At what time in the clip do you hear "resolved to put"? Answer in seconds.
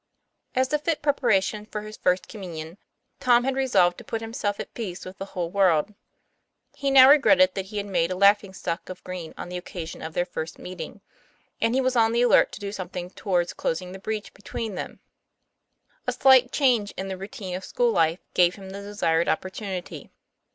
3.55-4.19